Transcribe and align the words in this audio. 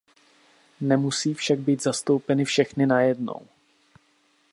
Nemusí 0.81 1.33
však 1.33 1.59
být 1.59 1.83
zastoupeny 1.83 2.45
všechny 2.45 2.85
najednou. 2.85 3.47